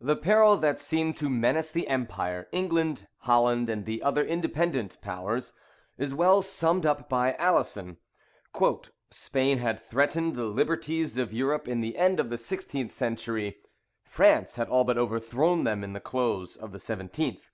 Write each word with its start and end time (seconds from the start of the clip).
The 0.00 0.14
peril 0.14 0.56
that 0.58 0.78
seemed 0.78 1.16
to 1.16 1.28
menace 1.28 1.72
the 1.72 1.88
empire, 1.88 2.46
England, 2.52 3.08
Holland, 3.22 3.68
and 3.68 3.84
the 3.84 4.00
other 4.00 4.24
independent 4.24 5.00
powers, 5.00 5.54
is 5.98 6.14
well 6.14 6.40
summed 6.40 6.86
up 6.86 7.08
by 7.08 7.32
Alison: 7.34 7.96
"Spain 9.10 9.58
had 9.58 9.80
threatened 9.80 10.36
the 10.36 10.44
liberties 10.44 11.16
of 11.16 11.32
Europe 11.32 11.66
in 11.66 11.80
the 11.80 11.96
end 11.98 12.20
of 12.20 12.30
the 12.30 12.38
sixteenth 12.38 12.92
century, 12.92 13.56
France 14.04 14.54
had 14.54 14.68
all 14.68 14.84
but 14.84 14.96
overthrown 14.96 15.64
them 15.64 15.82
in 15.82 15.94
the 15.94 16.00
close 16.00 16.54
of 16.56 16.70
the 16.70 16.78
seventeenth. 16.78 17.50